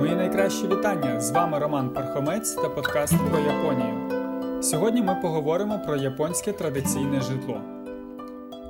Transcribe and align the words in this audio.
Мої 0.00 0.14
найкращі 0.14 0.66
вітання! 0.66 1.20
З 1.20 1.30
вами 1.30 1.58
Роман 1.58 1.90
Пархомець 1.90 2.52
та 2.52 2.68
подкаст 2.68 3.14
про 3.30 3.38
Японію. 3.38 4.62
Сьогодні 4.62 5.02
ми 5.02 5.14
поговоримо 5.22 5.78
про 5.86 5.96
японське 5.96 6.52
традиційне 6.52 7.20
житло. 7.20 7.60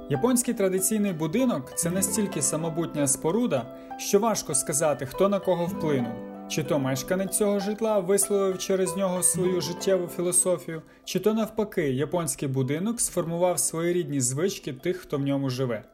Японський 0.09 0.55
традиційний 0.55 1.13
будинок 1.13 1.73
це 1.75 1.91
настільки 1.91 2.43
самобутня 2.43 3.07
споруда, 3.07 3.67
що 3.99 4.19
важко 4.19 4.55
сказати, 4.55 5.07
хто 5.07 5.29
на 5.29 5.41
кого 5.41 5.67
вплинув. 5.67 6.13
Чи 6.49 6.63
то 6.65 6.79
мешканець 6.79 7.37
цього 7.37 7.61
житла 7.61 7.99
висловив 7.99 8.59
через 8.59 8.97
нього 8.97 9.23
свою 9.23 9.61
життєву 9.61 10.07
філософію, 10.07 10.83
чи 11.05 11.19
то 11.19 11.35
навпаки, 11.35 11.91
японський 11.91 12.49
будинок 12.49 13.01
сформував 13.01 13.59
своєрідні 13.59 14.21
звички 14.21 14.73
тих, 14.73 14.97
хто 14.97 15.17
в 15.17 15.21
ньому 15.21 15.51
живе. 15.51 15.85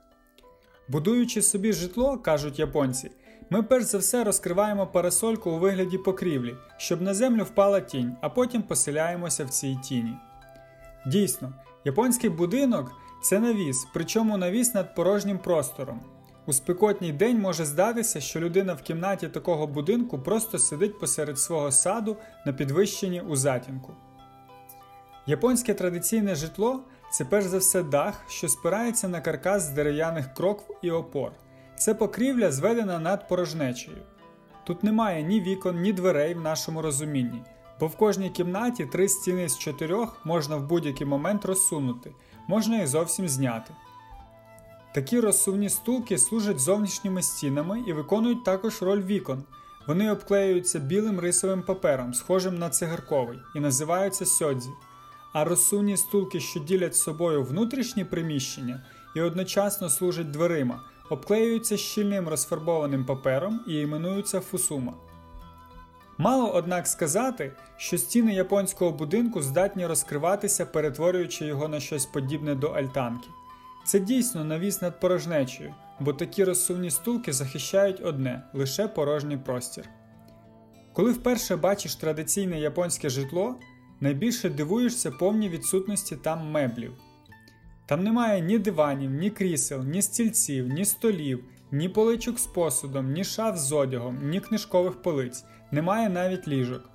Будуючи 0.89 1.43
собі 1.43 1.73
житло, 1.73 2.19
кажуть 2.19 2.59
японці, 2.59 3.11
ми 3.51 3.63
перш 3.63 3.85
за 3.85 3.99
все 3.99 4.25
розкриваємо 4.25 4.87
парасольку 4.87 5.51
у 5.51 5.59
вигляді 5.59 5.99
покрівлі, 5.99 6.57
щоб 6.77 7.03
на 7.03 7.15
землю 7.15 7.45
впала 7.45 7.81
тінь, 7.81 8.17
а 8.21 8.29
потім 8.29 8.63
поселяємося 8.63 9.45
в 9.45 9.51
цій 9.51 9.77
тіні. 9.77 10.17
Дійсно, 11.07 11.53
японський 11.85 12.31
будинок 12.31 12.93
це 13.23 13.41
навіс, 13.41 13.87
причому 13.95 14.37
навіс 14.37 14.75
над 14.75 14.95
порожнім 14.95 15.39
простором. 15.39 16.01
У 16.47 16.53
спекотній 16.53 17.13
день 17.13 17.41
може 17.41 17.65
здатися, 17.65 18.21
що 18.21 18.41
людина 18.41 18.75
в 18.75 18.83
кімнаті 18.83 19.29
такого 19.29 19.67
будинку 19.67 20.19
просто 20.19 20.59
сидить 20.59 21.01
посеред 21.01 21.39
свого 21.39 21.73
саду 21.73 22.17
на 22.47 22.53
підвищенні 22.53 23.21
у 23.21 23.37
затінку. 23.37 23.93
Японське 25.27 25.75
традиційне 25.75 26.35
житло 26.35 26.81
це 27.13 27.25
перш 27.25 27.47
за 27.47 27.59
все 27.59 27.83
дах, 27.83 28.25
що 28.29 28.49
спирається 28.49 29.09
на 29.09 29.21
каркас 29.21 29.63
з 29.63 29.71
дерев'яних 29.71 30.35
крокв 30.35 30.77
і 30.83 30.91
опор. 30.91 31.33
Це 31.79 31.95
покрівля 31.95 32.53
зведена 32.53 32.99
над 32.99 33.29
порожнечею. 33.29 33.97
Тут 34.65 34.85
немає 34.85 35.23
ні 35.23 35.41
вікон, 35.41 35.81
ні 35.81 35.93
дверей 35.93 36.35
в 36.35 36.41
нашому 36.41 36.83
розумінні, 36.83 37.43
бо 37.81 37.87
в 37.87 37.97
кожній 37.97 38.31
кімнаті 38.31 38.87
три 38.87 39.09
стіни 39.09 39.49
з 39.49 39.59
чотирьох 39.59 40.21
можна 40.25 40.57
в 40.57 40.67
будь-який 40.67 41.07
момент 41.07 41.45
розсунути, 41.45 42.13
можна 42.49 42.83
і 42.83 42.87
зовсім 42.87 43.29
зняти. 43.29 43.75
Такі 44.95 45.21
розсувні 45.21 45.69
стулки 45.69 46.19
служать 46.19 46.59
зовнішніми 46.59 47.23
стінами 47.23 47.85
і 47.87 47.93
виконують 47.93 48.45
також 48.45 48.83
роль 48.83 49.03
вікон. 49.03 49.45
Вони 49.87 50.11
обклеюються 50.11 50.79
білим 50.79 51.21
рисовим 51.21 51.63
папером, 51.63 52.15
схожим 52.15 52.59
на 52.59 52.71
цигарковий, 52.71 53.39
і 53.55 53.61
називаються 53.61 54.27
сьодзі. 54.27 54.71
А 55.33 55.45
розсувні 55.45 55.97
стулки, 55.97 56.41
що 56.41 56.61
ділять 56.61 56.97
з 56.97 57.03
собою 57.03 57.43
внутрішні 57.43 58.05
приміщення 58.05 58.85
і 59.17 59.21
одночасно 59.21 59.91
служать 59.91 60.31
дверима, 60.31 60.81
обклеюються 61.11 61.77
щільним 61.77 62.29
розфарбованим 62.29 63.05
папером 63.05 63.61
і 63.67 63.81
іменуються 63.81 64.41
фусума. 64.41 64.95
Мало 66.19 66.51
однак 66.55 66.87
сказати, 66.87 67.53
що 67.77 67.99
стіни 67.99 68.35
японського 68.35 68.93
будинку 68.93 69.43
здатні 69.43 69.87
розкриватися, 69.87 70.67
перетворюючи 70.67 71.47
його 71.47 71.69
на 71.69 71.81
щось 71.81 72.07
подібне 72.07 72.55
до 72.55 72.69
альтанки. 72.69 73.29
Це 73.87 74.01
дійсно 74.01 74.45
навіс 74.45 74.83
над 74.83 75.01
порожнечею, 75.01 75.75
бо 76.01 76.13
такі 76.13 76.45
розсувні 76.45 76.91
стулки 76.91 77.33
захищають 77.33 78.01
одне 78.01 78.43
лише 78.55 78.89
порожній 78.89 79.37
простір. 79.37 79.89
Коли 80.93 81.13
вперше 81.13 81.57
бачиш 81.57 81.97
традиційне 81.97 82.61
японське 82.61 83.09
житло, 83.09 83.55
найбільше 84.01 84.51
дивуєшся 84.51 85.11
повній 85.11 85.49
відсутності 85.49 86.17
там 86.17 86.51
меблів. 86.51 86.93
Там 87.87 88.05
немає 88.05 88.41
ні 88.41 88.59
диванів, 88.59 89.11
ні 89.11 89.31
крісел, 89.31 89.83
ні 89.85 90.03
стільців, 90.03 90.69
ні 90.69 90.85
столів, 90.85 91.45
ні 91.71 91.89
поличок 91.89 92.39
з 92.39 92.47
посудом, 92.47 93.13
ні 93.13 93.25
шаф 93.25 93.59
з 93.59 93.73
одягом, 93.73 94.29
ні 94.29 94.41
книжкових 94.41 95.03
полиць, 95.03 95.45
немає 95.71 96.09
навіть 96.09 96.49
ліжок. 96.49 96.91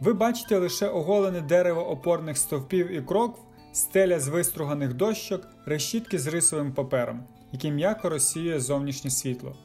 Ви 0.00 0.12
бачите 0.12 0.58
лише 0.58 0.88
оголене 0.88 1.40
дерево 1.40 1.90
опорних 1.90 2.38
стовпів 2.38 2.92
і 2.92 3.02
крокв, 3.02 3.40
стеля 3.72 4.20
з 4.20 4.28
виструганих 4.28 4.94
дощок, 4.94 5.48
решітки 5.66 6.18
з 6.18 6.26
рисовим 6.26 6.72
папером, 6.72 7.24
який 7.52 7.70
м'яко 7.70 8.08
розсіює 8.08 8.60
зовнішнє 8.60 9.10
світло. 9.10 9.56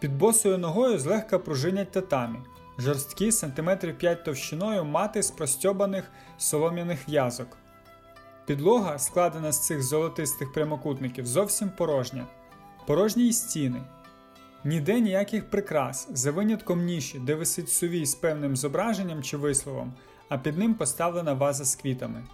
Під 0.00 0.18
босою 0.18 0.58
ногою 0.58 0.98
злегка 0.98 1.38
пружинять 1.38 1.90
татамі, 1.90 2.38
жорсткі 2.78 3.32
сантиметрів 3.32 3.98
5 3.98 4.24
товщиною 4.24 4.84
мати 4.84 5.22
з 5.22 5.30
простьобаних 5.30 6.12
солом'яних 6.38 7.08
в'язок. 7.08 7.59
Підлога, 8.50 8.98
складена 8.98 9.52
з 9.52 9.66
цих 9.66 9.82
золотистих 9.82 10.52
прямокутників, 10.52 11.26
зовсім 11.26 11.70
порожня, 11.76 12.26
порожні 12.86 13.28
й 13.28 13.32
стіни. 13.32 13.82
Ніде 14.64 15.00
ніяких 15.00 15.50
прикрас, 15.50 16.08
за 16.12 16.30
винятком 16.30 16.84
ніші, 16.84 17.18
де 17.18 17.34
висить 17.34 17.70
сувій 17.70 18.06
з 18.06 18.14
певним 18.14 18.56
зображенням 18.56 19.22
чи 19.22 19.36
висловом, 19.36 19.92
а 20.28 20.38
під 20.38 20.58
ним 20.58 20.74
поставлена 20.74 21.32
ваза 21.32 21.64
з 21.64 21.74
квітами. 21.74 22.24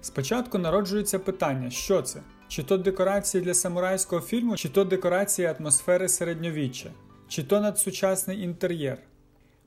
Спочатку 0.00 0.58
народжується 0.58 1.18
питання, 1.18 1.70
що 1.70 2.02
це? 2.02 2.20
Чи 2.48 2.62
то 2.62 2.76
декорації 2.76 3.44
для 3.44 3.54
самурайського 3.54 4.22
фільму, 4.22 4.56
чи 4.56 4.68
то 4.68 4.84
декорації 4.84 5.54
атмосфери 5.58 6.08
середньовіччя, 6.08 6.90
чи 7.28 7.42
то 7.42 7.60
надсучасний 7.60 8.42
інтер'єр. 8.42 8.98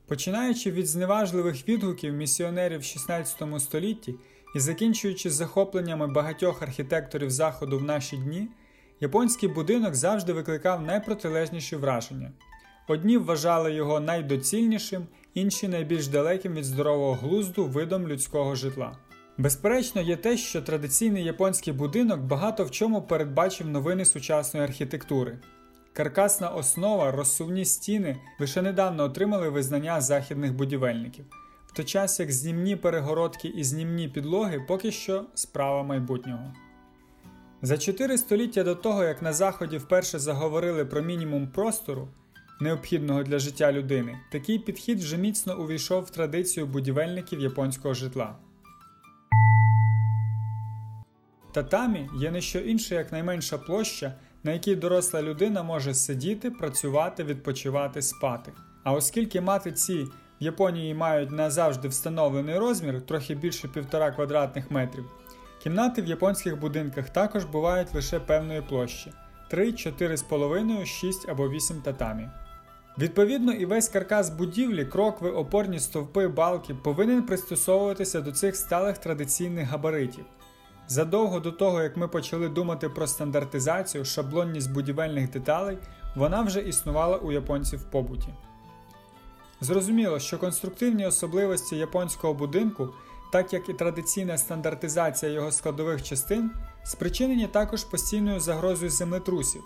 Починаючи 0.06 0.70
від 0.70 0.86
зневажливих 0.86 1.68
відгуків 1.68 2.14
місіонерів 2.14 2.80
в 2.80 2.84
16 2.84 3.42
столітті 3.58 4.14
і 4.54 4.60
закінчуючи 4.60 5.30
захопленнями 5.30 6.06
багатьох 6.06 6.62
архітекторів 6.62 7.30
Заходу 7.30 7.78
в 7.78 7.82
наші 7.82 8.16
дні, 8.16 8.48
японський 9.00 9.48
будинок 9.48 9.94
завжди 9.94 10.32
викликав 10.32 10.82
найпротилежніші 10.82 11.76
враження. 11.76 12.32
Одні 12.88 13.16
вважали 13.16 13.72
його 13.72 14.00
найдоцільнішим, 14.00 15.06
інші 15.34 15.68
найбільш 15.68 16.06
далеким 16.06 16.54
від 16.54 16.64
здорового 16.64 17.14
глузду 17.14 17.66
видом 17.66 18.08
людського 18.08 18.54
житла. 18.54 18.96
Безперечно, 19.38 20.00
є 20.00 20.16
те, 20.16 20.36
що 20.36 20.62
традиційний 20.62 21.24
японський 21.24 21.72
будинок 21.72 22.20
багато 22.20 22.64
в 22.64 22.70
чому 22.70 23.02
передбачив 23.02 23.66
новини 23.66 24.04
сучасної 24.04 24.66
архітектури. 24.66 25.38
Каркасна 25.92 26.48
основа, 26.48 27.10
розсувні 27.10 27.64
стіни 27.64 28.16
лише 28.40 28.62
недавно 28.62 29.04
отримали 29.04 29.48
визнання 29.48 30.00
західних 30.00 30.54
будівельників, 30.54 31.24
в 31.72 31.76
той 31.76 31.84
час 31.84 32.20
як 32.20 32.32
знімні 32.32 32.76
перегородки 32.76 33.48
і 33.48 33.64
знімні 33.64 34.08
підлоги 34.08 34.60
поки 34.68 34.92
що 34.92 35.24
справа 35.34 35.82
майбутнього. 35.82 36.54
За 37.62 37.78
чотири 37.78 38.18
століття 38.18 38.64
до 38.64 38.74
того, 38.74 39.04
як 39.04 39.22
на 39.22 39.32
Заході 39.32 39.78
вперше 39.78 40.18
заговорили 40.18 40.84
про 40.84 41.02
мінімум 41.02 41.48
простору, 41.48 42.08
необхідного 42.60 43.22
для 43.22 43.38
життя 43.38 43.72
людини, 43.72 44.18
такий 44.32 44.58
підхід 44.58 45.00
вже 45.00 45.16
міцно 45.16 45.60
увійшов 45.60 46.02
в 46.02 46.10
традицію 46.10 46.66
будівельників 46.66 47.40
японського 47.40 47.94
житла. 47.94 48.36
Татамі 51.52 52.08
є 52.20 52.30
не 52.30 52.40
що 52.40 52.58
інше, 52.58 52.94
як 52.94 53.12
найменша 53.12 53.58
площа, 53.58 54.14
на 54.44 54.52
якій 54.52 54.76
доросла 54.76 55.22
людина 55.22 55.62
може 55.62 55.94
сидіти, 55.94 56.50
працювати, 56.50 57.24
відпочивати, 57.24 58.02
спати. 58.02 58.52
А 58.84 58.92
оскільки 58.92 59.40
матиці 59.40 60.02
в 60.02 60.12
Японії 60.42 60.94
мають 60.94 61.30
назавжди 61.30 61.88
встановлений 61.88 62.58
розмір, 62.58 63.02
трохи 63.02 63.34
більше 63.34 63.68
півтора 63.68 64.10
квадратних 64.10 64.70
метрів, 64.70 65.04
кімнати 65.62 66.02
в 66.02 66.06
японських 66.06 66.60
будинках 66.60 67.10
також 67.10 67.44
бувають 67.44 67.94
лише 67.94 68.20
певної 68.20 68.62
площі 68.62 69.12
3, 69.50 69.70
4,5, 69.70 70.86
6 70.86 71.28
або 71.28 71.48
8 71.48 71.80
татамі. 71.80 72.28
Відповідно, 72.98 73.52
і 73.52 73.66
весь 73.66 73.88
каркас 73.88 74.30
будівлі, 74.30 74.84
крокви, 74.84 75.30
опорні 75.30 75.78
стовпи, 75.78 76.28
балки 76.28 76.74
повинен 76.74 77.22
пристосовуватися 77.22 78.20
до 78.20 78.32
цих 78.32 78.56
сталих 78.56 78.98
традиційних 78.98 79.68
габаритів. 79.68 80.24
Задовго 80.88 81.40
до 81.40 81.52
того, 81.52 81.82
як 81.82 81.96
ми 81.96 82.08
почали 82.08 82.48
думати 82.48 82.88
про 82.88 83.06
стандартизацію, 83.06 84.04
шаблонність 84.04 84.72
будівельних 84.72 85.30
деталей, 85.30 85.78
вона 86.16 86.42
вже 86.42 86.60
існувала 86.60 87.16
у 87.16 87.32
японців 87.32 87.78
в 87.78 87.84
побуті. 87.84 88.28
Зрозуміло, 89.62 90.18
що 90.18 90.38
конструктивні 90.38 91.06
особливості 91.06 91.76
японського 91.76 92.34
будинку, 92.34 92.88
так 93.32 93.52
як 93.52 93.68
і 93.68 93.72
традиційна 93.72 94.38
стандартизація 94.38 95.32
його 95.32 95.52
складових 95.52 96.02
частин, 96.02 96.50
спричинені 96.84 97.46
також 97.46 97.84
постійною 97.84 98.40
загрозою 98.40 98.90
землетрусів. 98.90 99.62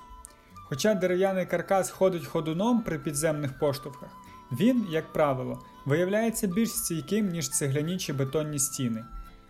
Хоча 0.54 0.94
дерев'яний 0.94 1.46
каркас 1.46 1.90
ходить 1.90 2.26
ходуном 2.26 2.82
при 2.82 2.98
підземних 2.98 3.58
поштовхах, 3.58 4.08
він, 4.52 4.86
як 4.90 5.12
правило, 5.12 5.62
виявляється 5.84 6.46
більш 6.46 6.70
стійким, 6.70 7.30
ніж 7.30 7.50
цегляні 7.50 7.98
чи 7.98 8.12
бетонні 8.12 8.58
стіни. 8.58 9.04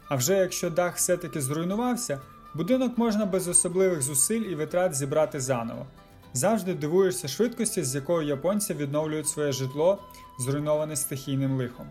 А 0.08 0.16
вже 0.16 0.36
якщо 0.36 0.70
дах 0.70 0.96
все-таки 0.96 1.40
зруйнувався, 1.40 2.20
будинок 2.54 2.98
можна 2.98 3.26
без 3.26 3.48
особливих 3.48 4.02
зусиль 4.02 4.42
і 4.42 4.54
витрат 4.54 4.94
зібрати 4.94 5.40
заново. 5.40 5.86
Завжди 6.32 6.74
дивуєшся 6.74 7.28
швидкості, 7.28 7.82
з 7.82 7.94
якою 7.94 8.28
японці 8.28 8.74
відновлюють 8.74 9.28
своє 9.28 9.52
житло, 9.52 9.98
зруйноване 10.38 10.96
стихійним 10.96 11.56
лихом. 11.56 11.86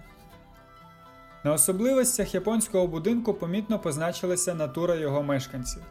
На 1.43 1.53
особливостях 1.53 2.35
японського 2.35 2.87
будинку 2.87 3.33
помітно 3.33 3.79
позначилася 3.79 4.53
натура 4.55 4.95
його 4.95 5.23
мешканців. 5.23 5.81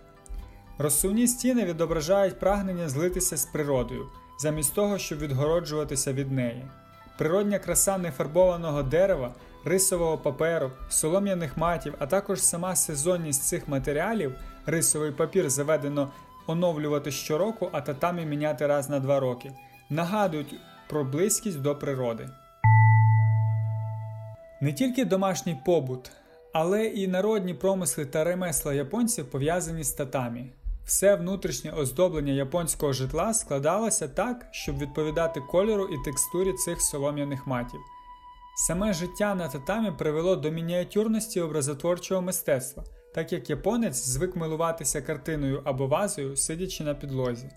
Розсувні 0.78 1.26
стіни 1.26 1.64
відображають 1.64 2.40
прагнення 2.40 2.88
злитися 2.88 3.36
з 3.36 3.44
природою, 3.44 4.06
замість 4.38 4.74
того, 4.74 4.98
щоб 4.98 5.18
відгороджуватися 5.18 6.12
від 6.12 6.32
неї. 6.32 6.64
природня 7.18 7.58
краса 7.58 7.98
нефарбованого 7.98 8.82
дерева, 8.82 9.34
рисового 9.64 10.18
паперу, 10.18 10.70
солом'яних 10.88 11.56
матів, 11.56 11.94
а 11.98 12.06
також 12.06 12.42
сама 12.42 12.76
сезонність 12.76 13.42
цих 13.42 13.68
матеріалів, 13.68 14.34
рисовий 14.66 15.10
папір 15.10 15.50
заведено 15.50 16.08
оновлювати 16.46 17.10
щороку, 17.10 17.68
а 17.72 17.80
татамі 17.80 18.26
міняти 18.26 18.66
раз 18.66 18.90
на 18.90 19.00
два 19.00 19.20
роки, 19.20 19.52
нагадують 19.90 20.54
про 20.88 21.04
близькість 21.04 21.62
до 21.62 21.76
природи. 21.76 22.28
Не 24.60 24.72
тільки 24.72 25.04
домашній 25.04 25.56
побут, 25.64 26.10
але 26.52 26.84
і 26.84 27.08
народні 27.08 27.54
промисли 27.54 28.06
та 28.06 28.24
ремесла 28.24 28.74
японців 28.74 29.30
пов'язані 29.30 29.84
з 29.84 29.92
татамі. 29.92 30.52
Все 30.84 31.16
внутрішнє 31.16 31.70
оздоблення 31.70 32.32
японського 32.32 32.92
житла 32.92 33.34
складалося 33.34 34.08
так, 34.08 34.46
щоб 34.50 34.78
відповідати 34.78 35.40
кольору 35.40 35.84
і 35.84 36.04
текстурі 36.04 36.52
цих 36.52 36.80
солом'яних 36.80 37.46
матів. 37.46 37.80
Саме 38.56 38.92
життя 38.92 39.34
на 39.34 39.48
татамі 39.48 39.90
привело 39.98 40.36
до 40.36 40.50
мініатюрності 40.50 41.40
образотворчого 41.40 42.22
мистецтва, 42.22 42.84
так 43.14 43.32
як 43.32 43.50
японець 43.50 44.04
звик 44.04 44.36
милуватися 44.36 45.02
картиною 45.02 45.62
або 45.64 45.86
вазою, 45.86 46.36
сидячи 46.36 46.84
на 46.84 46.94
підлозі. 46.94 47.50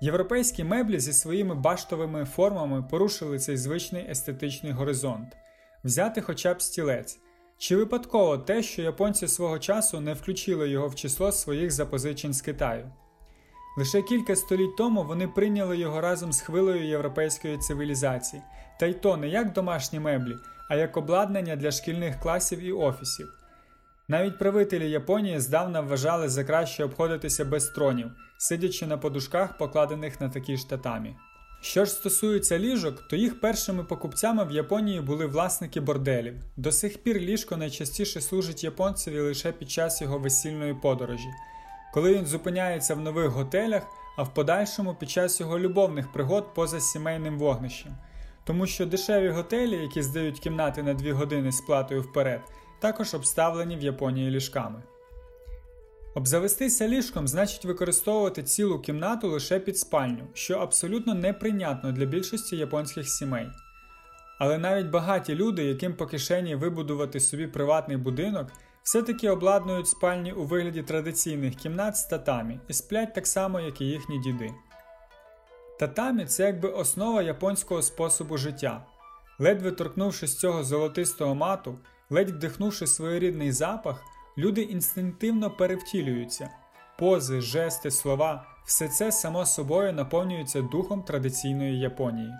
Європейські 0.00 0.64
меблі 0.64 1.00
зі 1.00 1.12
своїми 1.12 1.54
баштовими 1.54 2.24
формами 2.24 2.82
порушили 2.82 3.38
цей 3.38 3.56
звичний 3.56 4.10
естетичний 4.10 4.72
горизонт, 4.72 5.36
взяти 5.84 6.20
хоча 6.20 6.54
б 6.54 6.62
стілець. 6.62 7.18
Чи 7.58 7.76
випадково 7.76 8.38
те, 8.38 8.62
що 8.62 8.82
японці 8.82 9.28
свого 9.28 9.58
часу 9.58 10.00
не 10.00 10.12
включили 10.12 10.68
його 10.68 10.88
в 10.88 10.94
число 10.94 11.32
своїх 11.32 11.70
запозичень 11.70 12.32
з 12.32 12.42
Китаю? 12.42 12.90
Лише 13.76 14.02
кілька 14.02 14.36
століть 14.36 14.76
тому 14.76 15.02
вони 15.02 15.28
прийняли 15.28 15.78
його 15.78 16.00
разом 16.00 16.32
з 16.32 16.40
хвилею 16.40 16.88
європейської 16.88 17.58
цивілізації, 17.58 18.42
та 18.80 18.86
й 18.86 18.94
то 18.94 19.16
не 19.16 19.28
як 19.28 19.52
домашні 19.52 20.00
меблі, 20.00 20.34
а 20.70 20.76
як 20.76 20.96
обладнання 20.96 21.56
для 21.56 21.70
шкільних 21.70 22.20
класів 22.20 22.58
і 22.58 22.72
офісів. 22.72 23.28
Навіть 24.08 24.38
правителі 24.38 24.90
Японії 24.90 25.40
здавна 25.40 25.80
вважали 25.80 26.28
за 26.28 26.44
краще 26.44 26.84
обходитися 26.84 27.44
без 27.44 27.68
тронів, 27.68 28.10
сидячи 28.38 28.86
на 28.86 28.98
подушках, 28.98 29.58
покладених 29.58 30.20
на 30.20 30.28
такі 30.28 30.56
ж 30.56 30.68
татамі. 30.68 31.16
Що 31.60 31.84
ж 31.84 31.90
стосується 31.90 32.58
ліжок, 32.58 33.08
то 33.08 33.16
їх 33.16 33.40
першими 33.40 33.84
покупцями 33.84 34.44
в 34.44 34.50
Японії 34.50 35.00
були 35.00 35.26
власники 35.26 35.80
борделів. 35.80 36.34
До 36.56 36.72
сих 36.72 37.02
пір 37.02 37.16
ліжко 37.16 37.56
найчастіше 37.56 38.20
служить 38.20 38.64
японцеві 38.64 39.20
лише 39.20 39.52
під 39.52 39.70
час 39.70 40.02
його 40.02 40.18
весільної 40.18 40.74
подорожі, 40.74 41.28
коли 41.92 42.14
він 42.14 42.26
зупиняється 42.26 42.94
в 42.94 43.00
нових 43.00 43.28
готелях, 43.28 43.82
а 44.16 44.22
в 44.22 44.34
подальшому 44.34 44.94
під 44.94 45.10
час 45.10 45.40
його 45.40 45.58
любовних 45.58 46.12
пригод 46.12 46.54
поза 46.54 46.80
сімейним 46.80 47.38
вогнищем. 47.38 47.92
Тому 48.44 48.66
що 48.66 48.86
дешеві 48.86 49.28
готелі, 49.28 49.76
які 49.76 50.02
здають 50.02 50.40
кімнати 50.40 50.82
на 50.82 50.94
2 50.94 51.12
години 51.12 51.52
з 51.52 51.60
платою 51.60 52.02
вперед, 52.02 52.40
також 52.80 53.14
обставлені 53.14 53.76
в 53.76 53.82
Японії 53.82 54.30
ліжками. 54.30 54.82
Обзавестися 56.14 56.88
ліжком 56.88 57.28
значить 57.28 57.64
використовувати 57.64 58.42
цілу 58.42 58.78
кімнату 58.78 59.28
лише 59.28 59.58
під 59.58 59.78
спальню, 59.78 60.26
що 60.34 60.58
абсолютно 60.58 61.14
неприйнятно 61.14 61.92
для 61.92 62.04
більшості 62.04 62.56
японських 62.56 63.08
сімей. 63.08 63.48
Але 64.38 64.58
навіть 64.58 64.86
багаті 64.86 65.34
люди, 65.34 65.64
яким 65.64 65.94
по 65.94 66.06
кишені 66.06 66.54
вибудувати 66.54 67.20
собі 67.20 67.46
приватний 67.46 67.96
будинок, 67.96 68.46
все-таки 68.82 69.30
обладнують 69.30 69.88
спальні 69.88 70.32
у 70.32 70.44
вигляді 70.44 70.82
традиційних 70.82 71.54
кімнат 71.54 71.96
з 71.96 72.04
татамі 72.04 72.60
і 72.68 72.72
сплять 72.72 73.14
так 73.14 73.26
само, 73.26 73.60
як 73.60 73.80
і 73.80 73.84
їхні 73.84 74.18
діди. 74.18 74.54
Татамі 75.78 76.24
це 76.24 76.44
якби 76.44 76.68
основа 76.68 77.22
японського 77.22 77.82
способу 77.82 78.36
життя. 78.36 78.86
Ледве 79.38 79.70
торкнувшись 79.70 80.38
цього 80.38 80.64
золотистого 80.64 81.34
мату, 81.34 81.78
ледь 82.10 82.30
вдихнувши 82.30 82.86
своєрідний 82.86 83.52
запах, 83.52 84.02
люди 84.38 84.62
інстинктивно 84.62 85.50
перевтілюються. 85.50 86.50
Пози, 86.98 87.40
жести, 87.40 87.90
слова 87.90 88.46
все 88.64 88.88
це 88.88 89.12
само 89.12 89.46
собою 89.46 89.92
наповнюється 89.92 90.62
духом 90.62 91.02
традиційної 91.02 91.78
Японії. 91.78 92.32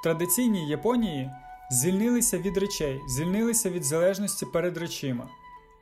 В 0.00 0.02
традиційній 0.02 0.68
Японії 0.68 1.30
звільнилися 1.70 2.38
від 2.38 2.56
речей, 2.56 3.00
звільнилися 3.08 3.70
від 3.70 3.84
залежності 3.84 4.46
перед 4.46 4.76
речима. 4.76 5.28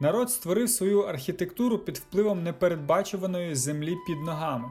Народ 0.01 0.31
створив 0.31 0.71
свою 0.71 1.01
архітектуру 1.01 1.79
під 1.79 1.99
впливом 1.99 2.43
непередбачуваної 2.43 3.55
землі 3.55 3.97
під 4.07 4.21
ногами. 4.21 4.69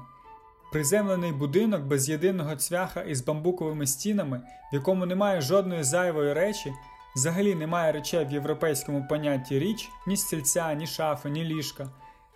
Приземлений 0.72 1.32
будинок 1.32 1.82
без 1.82 2.10
єдиного 2.10 2.56
цвяха 2.56 3.02
із 3.02 3.22
бамбуковими 3.22 3.88
стінами, 3.88 4.42
в 4.72 4.76
якому 4.76 5.06
немає 5.06 5.42
жодної 5.42 5.84
зайвої 5.84 6.34
речі, 6.34 6.74
взагалі 7.16 7.56
немає 7.56 7.92
речей 7.92 8.26
в 8.26 8.32
європейському 8.32 9.08
понятті 9.10 9.60
річ, 9.60 9.90
ні 10.08 10.18
стільця, 10.18 10.74
ні 10.74 10.88
шафи, 10.88 11.30
ні 11.30 11.44
ліжка, 11.44 11.88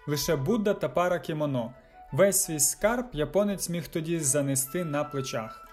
лише 0.07 0.35
Будда 0.35 0.74
та 0.74 0.89
пара 0.89 1.19
кімоно. 1.19 1.74
Весь 2.12 2.44
свій 2.44 2.59
скарб 2.59 3.06
японець 3.13 3.69
міг 3.69 3.88
тоді 3.88 4.19
занести 4.19 4.85
на 4.85 5.03
плечах. 5.03 5.66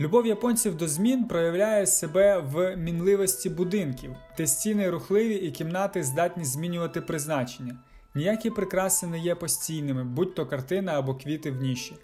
Любов 0.00 0.26
японців 0.26 0.76
до 0.76 0.88
змін 0.88 1.24
проявляє 1.24 1.86
себе 1.86 2.38
в 2.38 2.76
мінливості 2.76 3.50
будинків, 3.50 4.16
де 4.38 4.46
стіни 4.46 4.90
рухливі 4.90 5.34
і 5.34 5.50
кімнати 5.50 6.02
здатні 6.02 6.44
змінювати 6.44 7.00
призначення. 7.00 7.78
Ніякі 8.14 8.50
прикраси 8.50 9.06
не 9.06 9.18
є 9.18 9.34
постійними, 9.34 10.04
будь 10.04 10.34
то 10.34 10.46
картина 10.46 10.98
або 10.98 11.14
квіти 11.14 11.50
в 11.50 11.62
ніші. 11.62 11.96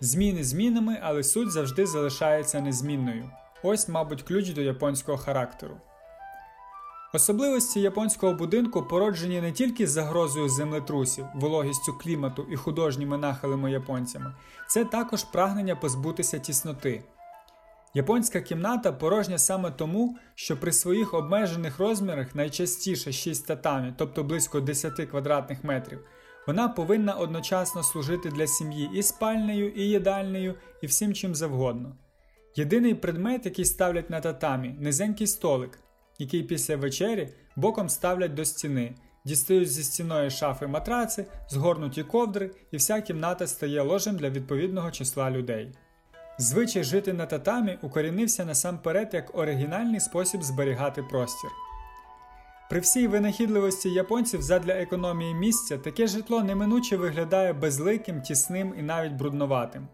Зміни 0.00 0.44
змінами, 0.44 0.98
але 1.02 1.22
суть 1.22 1.50
завжди 1.50 1.86
залишається 1.86 2.60
незмінною. 2.60 3.30
Ось, 3.62 3.88
мабуть, 3.88 4.22
ключ 4.22 4.48
до 4.50 4.60
японського 4.60 5.18
характеру. 5.18 5.76
Особливості 7.12 7.80
японського 7.80 8.34
будинку 8.34 8.82
породжені 8.82 9.40
не 9.40 9.52
тільки 9.52 9.86
загрозою 9.86 10.48
землетрусів, 10.48 11.26
вологістю 11.34 11.92
клімату 11.92 12.46
і 12.50 12.56
художніми 12.56 13.18
нахилами 13.18 13.72
японцями, 13.72 14.34
це 14.68 14.84
також 14.84 15.24
прагнення 15.24 15.76
позбутися 15.76 16.38
тісноти. 16.38 17.04
Японська 17.96 18.40
кімната 18.40 18.92
порожня 18.92 19.38
саме 19.38 19.70
тому, 19.70 20.18
що 20.34 20.60
при 20.60 20.72
своїх 20.72 21.14
обмежених 21.14 21.78
розмірах 21.78 22.34
найчастіше 22.34 23.12
6 23.12 23.46
татамі, 23.46 23.94
тобто 23.98 24.24
близько 24.24 24.60
10 24.60 24.94
квадратних 25.10 25.64
метрів, 25.64 26.00
вона 26.46 26.68
повинна 26.68 27.12
одночасно 27.12 27.82
служити 27.82 28.30
для 28.30 28.46
сім'ї 28.46 28.90
і 28.94 29.02
спальнею, 29.02 29.70
і 29.70 29.82
їдальнею, 29.82 30.54
і 30.82 30.86
всім 30.86 31.14
чим 31.14 31.34
завгодно. 31.34 31.96
Єдиний 32.56 32.94
предмет, 32.94 33.44
який 33.44 33.64
ставлять 33.64 34.10
на 34.10 34.20
татамі, 34.20 34.76
низенький 34.78 35.26
столик, 35.26 35.78
який 36.18 36.42
після 36.42 36.76
вечері 36.76 37.28
боком 37.56 37.88
ставлять 37.88 38.34
до 38.34 38.44
стіни, 38.44 38.94
дістають 39.24 39.72
зі 39.72 39.84
стіної 39.84 40.30
шафи 40.30 40.66
матраци, 40.66 41.26
згорнуті 41.48 42.02
ковдри, 42.02 42.50
і 42.70 42.76
вся 42.76 43.00
кімната 43.00 43.46
стає 43.46 43.82
ложем 43.82 44.16
для 44.16 44.30
відповідного 44.30 44.90
числа 44.90 45.30
людей. 45.30 45.72
Звичай 46.38 46.84
жити 46.84 47.12
на 47.12 47.26
татамі 47.26 47.78
укорінився 47.82 48.44
насамперед 48.44 49.10
як 49.12 49.38
оригінальний 49.38 50.00
спосіб 50.00 50.42
зберігати 50.42 51.02
простір. 51.02 51.50
При 52.70 52.80
всій 52.80 53.08
винахідливості 53.08 53.90
японців 53.90 54.42
задля 54.42 54.72
економії 54.72 55.34
місця 55.34 55.78
таке 55.78 56.06
житло 56.06 56.42
неминуче 56.42 56.96
виглядає 56.96 57.52
безликим, 57.52 58.22
тісним 58.22 58.74
і 58.78 58.82
навіть 58.82 59.12
брудноватим. 59.12 59.88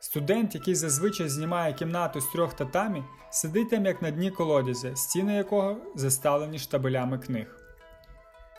Студент, 0.00 0.54
який 0.54 0.74
зазвичай 0.74 1.28
знімає 1.28 1.72
кімнату 1.72 2.20
з 2.20 2.26
трьох 2.26 2.54
татамі, 2.54 3.04
сидить 3.30 3.70
там 3.70 3.86
як 3.86 4.02
на 4.02 4.10
дні 4.10 4.30
колодязя, 4.30 4.96
стіни 4.96 5.34
якого 5.34 5.76
заставлені 5.94 6.58
штабелями 6.58 7.18
книг. 7.18 7.56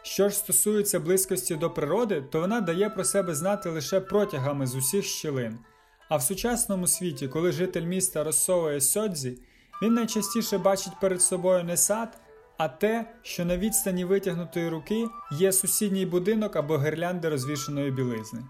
Що 0.01 0.29
ж 0.29 0.35
стосується 0.35 0.99
близькості 0.99 1.55
до 1.55 1.69
природи, 1.69 2.23
то 2.31 2.39
вона 2.39 2.61
дає 2.61 2.89
про 2.89 3.03
себе 3.03 3.35
знати 3.35 3.69
лише 3.69 3.99
протягами 3.99 4.67
з 4.67 4.75
усіх 4.75 5.05
щілин. 5.05 5.59
А 6.11 6.17
в 6.17 6.23
сучасному 6.23 6.87
світі, 6.87 7.27
коли 7.27 7.51
житель 7.51 7.81
міста 7.81 8.23
розсовує 8.23 8.81
сьодзі, 8.81 9.37
він 9.81 9.93
найчастіше 9.93 10.57
бачить 10.57 10.99
перед 11.01 11.21
собою 11.21 11.63
не 11.63 11.77
сад, 11.77 12.21
а 12.57 12.67
те, 12.67 13.05
що 13.21 13.45
на 13.45 13.57
відстані 13.57 14.05
витягнутої 14.05 14.69
руки 14.69 15.07
є 15.31 15.51
сусідній 15.51 16.05
будинок 16.05 16.55
або 16.55 16.77
гирлянди 16.77 17.29
розвішеної 17.29 17.91
білизни. 17.91 18.43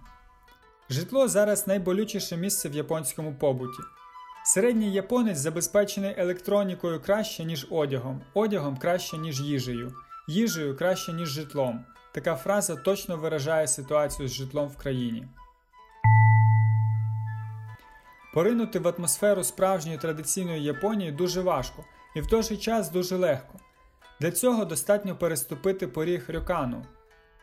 Житло 0.90 1.28
зараз 1.28 1.68
найболючіше 1.68 2.38
місце 2.38 2.70
в 2.70 2.74
японському 2.74 3.36
побуті. 3.36 3.80
Середній 4.46 4.94
японець 4.94 5.38
забезпечений 5.38 6.16
електронікою 6.18 7.02
краще, 7.02 7.46
ніж 7.46 7.68
одягом, 7.70 8.22
одягом 8.34 8.78
краще, 8.78 9.18
ніж 9.18 9.42
їжею, 9.42 9.94
їжею 10.28 10.78
краще, 10.78 11.14
ніж 11.14 11.30
житлом. 11.30 11.86
Така 12.14 12.36
фраза 12.36 12.76
точно 12.76 13.18
виражає 13.18 13.68
ситуацію 13.68 14.28
з 14.28 14.32
житлом 14.32 14.68
в 14.68 14.78
країні. 14.78 15.28
Поринути 18.34 18.80
в 18.80 18.88
атмосферу 18.88 19.44
справжньої 19.44 19.98
традиційної 19.98 20.64
Японії 20.64 21.12
дуже 21.12 21.42
важко 21.42 21.86
і 22.16 22.22
в 22.22 22.28
той 22.28 22.44
же 22.44 22.58
час 22.58 22.92
дуже 22.92 23.16
легко. 23.16 23.60
Для 24.20 24.32
цього 24.32 24.66
достатньо 24.66 25.16
переступити 25.16 25.88
поріг 25.88 26.26
рьокану 26.28 26.86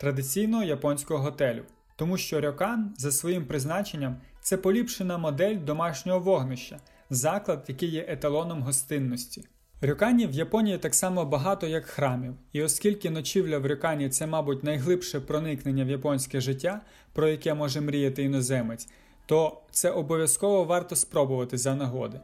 традиційного 0.01 0.65
японського 0.65 1.23
готелю, 1.23 1.63
тому 1.97 2.17
що 2.17 2.41
рьокан 2.41 2.95
за 2.99 3.13
своїм 3.13 3.47
призначенням 3.47 4.17
це 4.41 4.57
поліпшена 4.57 5.19
модель 5.19 5.57
домашнього 5.57 6.21
вогнища, 6.21 6.81
заклад, 7.11 7.65
який 7.69 7.91
є 7.91 8.05
еталоном 8.09 8.63
гостинності. 8.63 9.45
Рюканів 9.81 10.31
в 10.31 10.35
Японії 10.35 10.79
так 10.79 10.95
само 10.95 11.25
багато, 11.25 11.67
як 11.67 11.87
храмів, 11.87 12.35
і 12.53 12.63
оскільки 12.63 13.11
ночівля 13.11 13.59
в 13.59 13.67
рюкані 13.67 14.09
це, 14.09 14.27
мабуть, 14.27 14.65
найглибше 14.65 15.21
проникнення 15.21 15.85
в 15.85 15.89
японське 15.89 16.41
життя, 16.41 16.81
про 17.13 17.29
яке 17.29 17.55
може 17.55 17.81
мріяти 17.81 18.23
іноземець, 18.23 18.89
то 19.29 19.61
це 19.71 19.91
обов'язково 19.91 20.65
варто 20.65 20.97
спробувати 20.97 21.59
за 21.59 21.75
нагоди. 21.75 22.21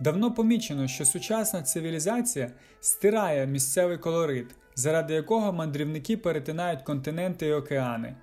Давно 0.00 0.34
помічено, 0.34 0.88
що 0.88 1.04
сучасна 1.04 1.62
цивілізація 1.62 2.50
стирає 2.80 3.46
місцевий 3.46 3.98
колорит, 3.98 4.46
заради 4.74 5.14
якого 5.14 5.52
мандрівники 5.52 6.16
перетинають 6.16 6.82
континенти 6.82 7.46
і 7.46 7.52
океани, 7.52 8.16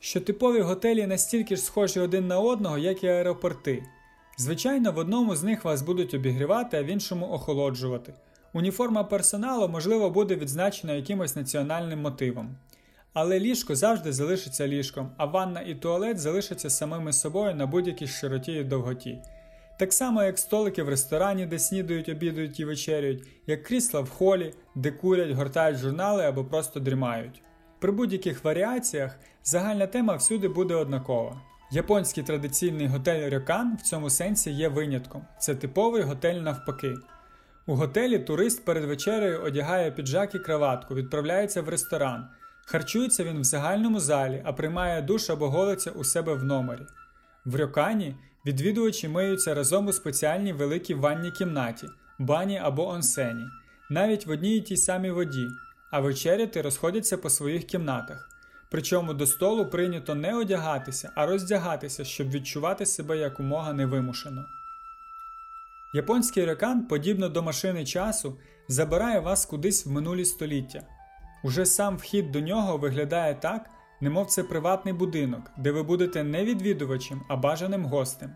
що 0.00 0.20
типові 0.20 0.60
готелі 0.60 1.06
настільки 1.06 1.56
ж 1.56 1.62
схожі 1.62 2.00
один 2.00 2.26
на 2.26 2.38
одного, 2.38 2.78
як 2.78 3.04
і 3.04 3.08
аеропорти. 3.08 3.82
Звичайно, 4.38 4.92
в 4.92 4.98
одному 4.98 5.36
з 5.36 5.42
них 5.42 5.64
вас 5.64 5.82
будуть 5.82 6.14
обігрівати, 6.14 6.76
а 6.76 6.82
в 6.82 6.86
іншому 6.86 7.30
охолоджувати. 7.32 8.14
Уніформа 8.52 9.04
персоналу, 9.04 9.68
можливо, 9.68 10.10
буде 10.10 10.36
відзначена 10.36 10.92
якимось 10.92 11.36
національним 11.36 12.00
мотивом. 12.00 12.56
Але 13.14 13.40
ліжко 13.40 13.76
завжди 13.76 14.12
залишиться 14.12 14.66
ліжком, 14.66 15.12
а 15.16 15.24
ванна 15.24 15.60
і 15.60 15.74
туалет 15.74 16.18
залишаться 16.18 16.70
самими 16.70 17.12
собою 17.12 17.54
на 17.54 17.66
будь-якій 17.66 18.06
широті 18.06 18.52
і 18.52 18.64
довготі. 18.64 19.18
Так 19.78 19.92
само, 19.92 20.22
як 20.22 20.38
столики 20.38 20.82
в 20.82 20.88
ресторані, 20.88 21.46
де 21.46 21.58
снідають, 21.58 22.08
обідають 22.08 22.60
і 22.60 22.64
вечерюють, 22.64 23.24
як 23.46 23.62
крісла 23.62 24.00
в 24.00 24.08
холі, 24.08 24.54
де 24.74 24.90
курять, 24.90 25.30
гортають 25.30 25.78
журнали 25.78 26.24
або 26.24 26.44
просто 26.44 26.80
дрімають. 26.80 27.42
При 27.80 27.92
будь-яких 27.92 28.44
варіаціях 28.44 29.18
загальна 29.44 29.86
тема 29.86 30.16
всюди 30.16 30.48
буде 30.48 30.74
однакова. 30.74 31.40
Японський 31.72 32.22
традиційний 32.22 32.86
готель 32.86 33.30
Рьокан 33.30 33.76
в 33.76 33.82
цьому 33.82 34.10
сенсі 34.10 34.50
є 34.50 34.68
винятком. 34.68 35.24
Це 35.40 35.54
типовий 35.54 36.02
готель 36.02 36.34
навпаки. 36.34 36.94
У 37.66 37.74
готелі 37.74 38.18
турист 38.18 38.64
перед 38.64 38.84
вечерею 38.84 39.42
одягає 39.42 39.90
піджак 39.90 40.34
і 40.34 40.38
краватку, 40.38 40.94
відправляється 40.94 41.62
в 41.62 41.68
ресторан. 41.68 42.28
Харчується 42.66 43.24
він 43.24 43.40
в 43.40 43.44
загальному 43.44 44.00
залі, 44.00 44.42
а 44.44 44.52
приймає 44.52 45.02
душ 45.02 45.30
або 45.30 45.50
голиться 45.50 45.90
у 45.90 46.04
себе 46.04 46.34
в 46.34 46.44
номері. 46.44 46.86
В 47.44 47.56
Рьокані 47.56 48.16
відвідувачі 48.46 49.08
миються 49.08 49.54
разом 49.54 49.86
у 49.86 49.92
спеціальній 49.92 50.52
великій 50.52 50.94
ванній 50.94 51.30
кімнаті, 51.30 51.88
бані 52.18 52.58
або 52.58 52.88
онсені, 52.88 53.44
навіть 53.90 54.26
в 54.26 54.30
одній 54.30 54.56
і 54.56 54.60
тій 54.60 54.76
самій 54.76 55.10
воді, 55.10 55.48
а 55.90 56.00
вечеряти 56.00 56.62
розходяться 56.62 57.18
по 57.18 57.30
своїх 57.30 57.64
кімнатах. 57.64 58.28
Причому 58.70 59.14
до 59.14 59.26
столу 59.26 59.66
прийнято 59.66 60.14
не 60.14 60.34
одягатися, 60.34 61.12
а 61.14 61.26
роздягатися, 61.26 62.04
щоб 62.04 62.30
відчувати 62.30 62.86
себе 62.86 63.18
якомога 63.18 63.72
невимушено. 63.72 64.44
Японський 65.94 66.44
рекан, 66.44 66.86
подібно 66.86 67.28
до 67.28 67.42
машини 67.42 67.84
часу, 67.84 68.38
забирає 68.68 69.20
вас 69.20 69.46
кудись 69.46 69.86
в 69.86 69.90
минулі 69.90 70.24
століття. 70.24 70.82
Уже 71.42 71.66
сам 71.66 71.96
вхід 71.96 72.32
до 72.32 72.40
нього 72.40 72.76
виглядає 72.76 73.34
так, 73.34 73.70
немов 74.00 74.26
це 74.26 74.42
приватний 74.42 74.94
будинок, 74.94 75.50
де 75.58 75.72
ви 75.72 75.82
будете 75.82 76.24
не 76.24 76.44
відвідувачем, 76.44 77.22
а 77.28 77.36
бажаним 77.36 77.84
гостем. 77.84 78.30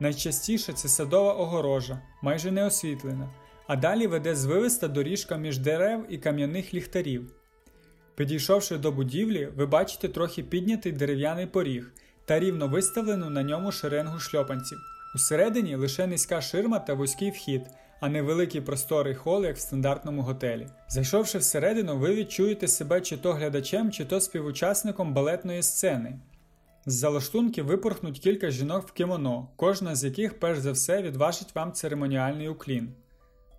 Найчастіше 0.00 0.72
це 0.72 0.88
садова 0.88 1.32
огорожа, 1.32 2.00
майже 2.22 2.50
не 2.50 2.64
освітлена, 2.64 3.30
а 3.66 3.76
далі 3.76 4.06
веде 4.06 4.34
звивиста 4.34 4.88
доріжка 4.88 5.36
між 5.36 5.58
дерев 5.58 6.06
і 6.08 6.18
кам'яних 6.18 6.74
ліхтарів. 6.74 7.30
Підійшовши 8.14 8.78
до 8.78 8.92
будівлі, 8.92 9.48
ви 9.56 9.66
бачите 9.66 10.08
трохи 10.08 10.42
піднятий 10.42 10.92
дерев'яний 10.92 11.46
поріг 11.46 11.92
та 12.24 12.38
рівно 12.40 12.68
виставлену 12.68 13.30
на 13.30 13.42
ньому 13.42 13.72
шеренгу 13.72 14.18
шльопанців. 14.18 14.78
Усередині 15.14 15.74
лише 15.74 16.06
низька 16.06 16.40
ширма 16.40 16.78
та 16.78 16.94
вузький 16.94 17.30
вхід, 17.30 17.62
а 18.00 18.08
не 18.08 18.22
великий 18.22 18.60
просторий 18.60 19.14
хол, 19.14 19.44
як 19.44 19.56
в 19.56 19.60
стандартному 19.60 20.22
готелі. 20.22 20.66
Зайшовши 20.88 21.38
всередину, 21.38 21.96
ви 21.96 22.14
відчуєте 22.14 22.68
себе 22.68 23.00
чи 23.00 23.16
то 23.16 23.32
глядачем, 23.32 23.90
чи 23.90 24.04
то 24.04 24.20
співучасником 24.20 25.14
балетної 25.14 25.62
сцени. 25.62 26.18
З 26.86 26.94
залаштунки 26.94 27.62
випорхнуть 27.62 28.18
кілька 28.18 28.50
жінок 28.50 28.88
в 28.88 28.92
кімоно, 28.92 29.48
кожна 29.56 29.94
з 29.94 30.04
яких 30.04 30.38
перш 30.38 30.58
за 30.58 30.72
все 30.72 31.02
відважить 31.02 31.54
вам 31.54 31.72
церемоніальний 31.72 32.48
уклін. 32.48 32.94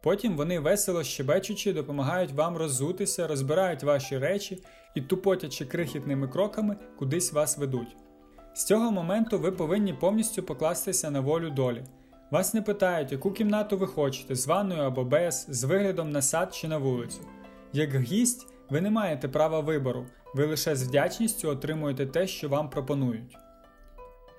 Потім 0.04 0.36
вони 0.36 0.60
весело 0.60 1.04
щебечучи 1.04 1.74
допомагають 1.74 2.32
вам 2.32 2.58
роззутися, 2.58 3.28
розбирають 3.28 3.84
ваші 3.84 4.18
речі 4.18 4.64
і, 4.96 5.02
тупотячи 5.02 5.66
крихітними 5.66 6.28
кроками, 6.28 6.76
кудись 6.98 7.34
вас 7.34 7.58
ведуть. 7.58 7.96
З 8.54 8.64
цього 8.64 8.92
моменту 8.92 9.40
ви 9.40 9.52
повинні 9.52 9.94
повністю 9.94 10.44
покластися 10.44 11.12
на 11.12 11.20
волю 11.20 11.50
долі. 11.50 11.84
Вас 12.32 12.54
не 12.54 12.62
питають, 12.62 13.12
яку 13.12 13.32
кімнату 13.32 13.78
ви 13.78 13.88
хочете, 13.88 14.36
з 14.36 14.48
ванною 14.48 14.82
або 14.82 15.04
без, 15.04 15.46
з 15.50 15.64
виглядом 15.64 16.12
на 16.12 16.22
сад 16.22 16.56
чи 16.56 16.68
на 16.68 16.78
вулицю. 16.78 17.20
Як 17.74 17.96
гість, 17.96 18.48
ви 18.70 18.82
не 18.82 18.90
маєте 18.90 19.28
права 19.28 19.60
вибору, 19.60 20.06
ви 20.36 20.46
лише 20.46 20.76
з 20.76 20.84
вдячністю 20.84 21.50
отримуєте 21.50 22.06
те, 22.06 22.28
що 22.28 22.50
вам 22.50 22.70
пропонують. 22.70 23.38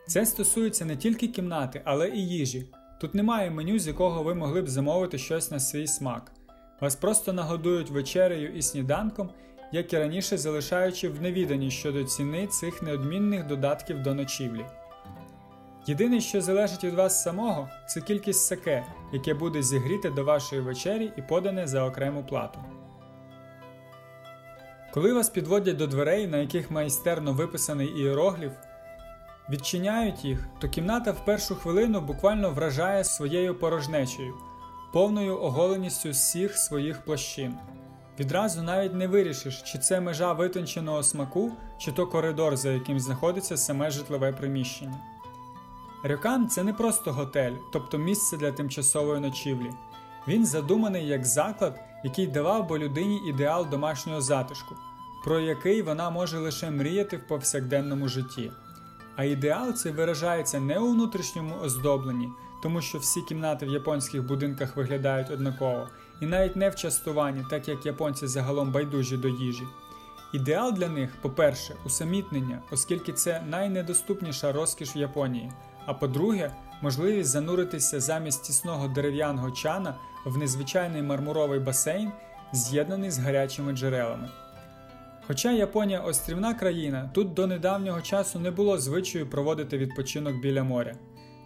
Це 0.06 0.26
стосується 0.26 0.84
не 0.84 0.96
тільки 0.96 1.28
кімнати, 1.28 1.82
але 1.84 2.08
і 2.08 2.28
їжі. 2.28 2.66
Тут 3.00 3.14
немає 3.14 3.50
меню, 3.50 3.78
з 3.78 3.86
якого 3.86 4.22
ви 4.22 4.34
могли 4.34 4.62
б 4.62 4.68
замовити 4.68 5.18
щось 5.18 5.50
на 5.50 5.60
свій 5.60 5.86
смак. 5.86 6.32
Вас 6.80 6.96
просто 6.96 7.32
нагодують 7.32 7.90
вечерею 7.90 8.56
і 8.56 8.62
сніданком, 8.62 9.30
як 9.72 9.92
і 9.92 9.98
раніше 9.98 10.38
залишаючи 10.38 11.08
в 11.08 11.22
невіданні 11.22 11.70
щодо 11.70 12.04
ціни 12.04 12.46
цих 12.46 12.82
неодмінних 12.82 13.46
додатків 13.46 14.02
до 14.02 14.14
ночівлі. 14.14 14.64
Єдине, 15.86 16.20
що 16.20 16.40
залежить 16.40 16.84
від 16.84 16.94
вас 16.94 17.22
самого, 17.22 17.68
це 17.86 18.00
кількість 18.00 18.46
саке, 18.46 18.86
яке 19.12 19.34
буде 19.34 19.62
зігріте 19.62 20.10
до 20.10 20.24
вашої 20.24 20.62
вечері 20.62 21.12
і 21.16 21.22
подане 21.22 21.66
за 21.66 21.84
окрему 21.84 22.24
плату. 22.24 22.58
Коли 24.92 25.12
вас 25.12 25.28
підводять 25.30 25.76
до 25.76 25.86
дверей, 25.86 26.26
на 26.26 26.36
яких 26.36 26.70
майстерно 26.70 27.32
виписаний 27.32 27.88
іерогліф, 27.88 28.52
відчиняють 29.50 30.24
їх, 30.24 30.48
то 30.60 30.68
кімната 30.68 31.12
в 31.12 31.24
першу 31.24 31.54
хвилину 31.54 32.00
буквально 32.00 32.50
вражає 32.50 33.04
своєю 33.04 33.58
порожнечею, 33.58 34.34
повною 34.92 35.42
оголеністю 35.42 36.10
всіх 36.10 36.56
своїх 36.56 37.04
площин. 37.04 37.54
Відразу 38.20 38.62
навіть 38.62 38.94
не 38.94 39.06
вирішиш, 39.06 39.62
чи 39.62 39.78
це 39.78 40.00
межа 40.00 40.32
витонченого 40.32 41.02
смаку, 41.02 41.52
чи 41.78 41.92
то 41.92 42.06
коридор, 42.06 42.56
за 42.56 42.70
яким 42.70 43.00
знаходиться 43.00 43.56
саме 43.56 43.90
житлове 43.90 44.32
приміщення. 44.32 45.11
Рюкан 46.04 46.48
це 46.48 46.64
не 46.64 46.72
просто 46.72 47.12
готель, 47.12 47.52
тобто 47.72 47.98
місце 47.98 48.36
для 48.36 48.52
тимчасової 48.52 49.20
ночівлі. 49.20 49.70
Він 50.28 50.46
задуманий 50.46 51.06
як 51.06 51.24
заклад, 51.24 51.80
який 52.04 52.26
давав 52.26 52.68
би 52.68 52.78
людині 52.78 53.22
ідеал 53.26 53.66
домашнього 53.70 54.20
затишку, 54.20 54.74
про 55.24 55.40
який 55.40 55.82
вона 55.82 56.10
може 56.10 56.38
лише 56.38 56.70
мріяти 56.70 57.16
в 57.16 57.26
повсякденному 57.26 58.08
житті. 58.08 58.52
А 59.16 59.24
ідеал 59.24 59.72
цей 59.72 59.92
виражається 59.92 60.60
не 60.60 60.78
у 60.78 60.90
внутрішньому 60.90 61.54
оздобленні, 61.62 62.28
тому 62.62 62.80
що 62.80 62.98
всі 62.98 63.22
кімнати 63.22 63.66
в 63.66 63.68
японських 63.68 64.26
будинках 64.26 64.76
виглядають 64.76 65.30
однаково, 65.30 65.88
і 66.20 66.26
навіть 66.26 66.56
не 66.56 66.70
в 66.70 66.74
частуванні, 66.74 67.44
так 67.50 67.68
як 67.68 67.86
японці 67.86 68.26
загалом 68.26 68.72
байдужі 68.72 69.16
до 69.16 69.28
їжі. 69.28 69.64
Ідеал 70.32 70.72
для 70.72 70.88
них, 70.88 71.10
по-перше, 71.20 71.74
усамітнення, 71.84 72.62
оскільки 72.70 73.12
це 73.12 73.42
найнедоступніша 73.48 74.52
розкіш 74.52 74.96
в 74.96 74.98
Японії. 74.98 75.50
А 75.86 75.94
по-друге, 75.94 76.50
можливість 76.82 77.30
зануритися 77.30 78.00
замість 78.00 78.44
тісного 78.44 78.88
дерев'яного 78.88 79.50
чана 79.50 79.94
в 80.24 80.38
незвичайний 80.38 81.02
мармуровий 81.02 81.60
басейн, 81.60 82.12
з'єднаний 82.52 83.10
з 83.10 83.18
гарячими 83.18 83.72
джерелами. 83.72 84.28
Хоча 85.26 85.52
Японія 85.52 86.00
острівна 86.00 86.54
країна, 86.54 87.10
тут 87.14 87.34
до 87.34 87.46
недавнього 87.46 88.02
часу 88.02 88.38
не 88.38 88.50
було 88.50 88.78
звичаю 88.78 89.30
проводити 89.30 89.78
відпочинок 89.78 90.36
біля 90.36 90.62
моря. 90.62 90.94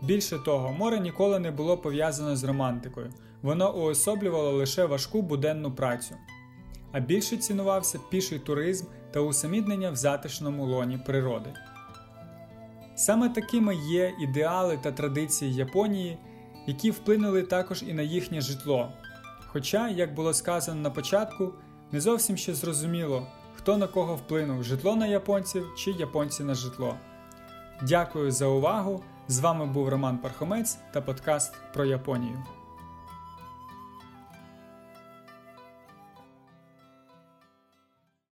Більше 0.03 0.39
того, 0.39 0.73
море 0.73 1.01
ніколи 1.01 1.39
не 1.39 1.51
було 1.51 1.79
пов'язано 1.79 2.37
з 2.37 2.45
романтикою, 2.45 3.13
воно 3.43 3.77
уособлювало 3.77 4.53
лише 4.53 4.85
важку 4.85 5.23
буденну 5.23 5.73
працю. 5.73 6.15
А 6.93 7.01
більше 7.01 7.37
цінувався 7.37 7.99
піший 8.11 8.39
туризм 8.39 8.87
та 9.11 9.21
усамітнення 9.21 9.91
в 9.91 9.97
затишному 9.97 10.67
лоні 10.67 10.99
природи. 11.07 11.55
Саме 12.97 13.29
такими 13.29 13.75
є 13.75 14.15
ідеали 14.21 14.79
та 14.83 14.93
традиції 14.93 15.55
Японії, 15.55 16.19
які 16.67 16.91
вплинули 16.91 17.43
також 17.43 17.83
і 17.83 17.93
на 17.93 18.03
їхнє 18.03 18.41
житло. 18.41 18.93
Хоча, 19.47 19.89
як 19.89 20.15
було 20.15 20.35
сказано 20.35 20.81
на 20.81 20.91
початку, 20.91 21.53
не 21.93 22.01
зовсім 22.01 22.37
ще 22.37 22.55
зрозуміло, 22.55 23.27
хто 23.55 23.77
на 23.77 23.87
кого 23.87 24.17
вплинув 24.17 24.65
житло 24.65 24.97
на 24.97 25.07
японців 25.07 25.67
чи 25.79 25.91
японці 25.91 26.45
на 26.45 26.55
житло. 26.55 26.97
Дякую 27.83 28.31
за 28.31 28.47
увагу! 28.47 29.03
З 29.29 29.39
вами 29.39 29.67
був 29.67 29.89
Роман 29.89 30.19
Пархомець 30.19 30.79
та 30.93 31.01
подкаст 31.01 31.55
про 31.75 31.85
Японію. 31.85 32.56